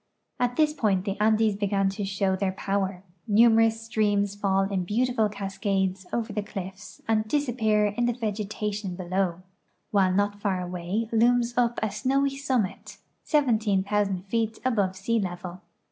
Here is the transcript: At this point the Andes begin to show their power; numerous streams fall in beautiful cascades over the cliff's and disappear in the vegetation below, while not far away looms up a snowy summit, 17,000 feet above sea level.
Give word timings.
At 0.39 0.55
this 0.55 0.73
point 0.73 1.05
the 1.05 1.15
Andes 1.19 1.55
begin 1.55 1.89
to 1.89 2.05
show 2.05 2.35
their 2.35 2.53
power; 2.53 3.03
numerous 3.27 3.81
streams 3.81 4.33
fall 4.33 4.63
in 4.63 4.83
beautiful 4.83 5.29
cascades 5.29 6.07
over 6.11 6.33
the 6.33 6.41
cliff's 6.41 7.03
and 7.07 7.27
disappear 7.27 7.85
in 7.85 8.07
the 8.07 8.13
vegetation 8.13 8.95
below, 8.95 9.43
while 9.91 10.11
not 10.11 10.41
far 10.41 10.59
away 10.59 11.07
looms 11.11 11.53
up 11.55 11.79
a 11.83 11.91
snowy 11.91 12.35
summit, 12.35 12.97
17,000 13.25 14.25
feet 14.25 14.57
above 14.65 14.95
sea 14.95 15.19
level. 15.19 15.61